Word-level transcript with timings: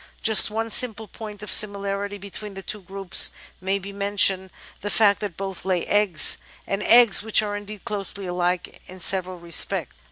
Just 0.23 0.49
one 0.49 0.71
simple 0.71 1.07
point 1.07 1.43
of 1.43 1.51
similarity 1.53 2.17
between 2.17 2.55
the 2.55 2.63
two 2.63 2.81
groups 2.81 3.29
may 3.61 3.77
be 3.77 3.93
mentioned, 3.93 4.49
the 4.81 4.89
fact 4.89 5.19
that 5.19 5.37
both 5.37 5.63
lay 5.63 5.85
^ggs, 5.85 6.37
and 6.65 6.81
eggs 6.81 7.21
which 7.21 7.43
are 7.43 7.55
indeed 7.55 7.85
closely 7.85 8.25
alike 8.25 8.81
in 8.87 8.99
several 8.99 9.37
respects. 9.37 9.93